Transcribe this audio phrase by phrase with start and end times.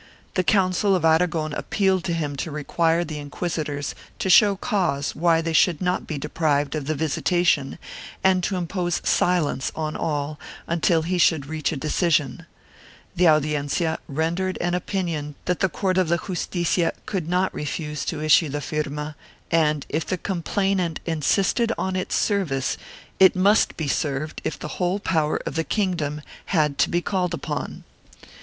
[0.33, 5.41] The Council of Aragon appealed to him to require the inquisitors to show cause why
[5.41, 7.77] they should not be deprived of the visitation
[8.23, 12.47] and to impose silence on all until he should reach a decision;
[13.15, 18.23] the Audiencia rendered an opinion that the court of the Justicia could not refuse to
[18.23, 19.15] issue the firma
[19.51, 22.75] and, if the complainant insisted on its service,
[23.19, 27.35] it must be served if the whole power of the kingdom had to be called
[27.35, 27.83] upon.